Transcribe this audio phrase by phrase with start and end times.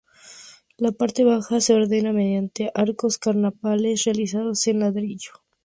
[0.79, 5.29] La parte baja se ordena mediante arcos carpaneles realizados en ladrillo.